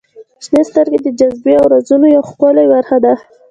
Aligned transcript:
•شنې 0.43 0.61
سترګې 0.69 0.99
د 1.03 1.07
جاذبې 1.19 1.53
او 1.61 1.65
رازونو 1.73 2.05
یوه 2.15 2.27
ښکلې 2.29 2.65
برخه 2.73 2.97
ده. 3.05 3.13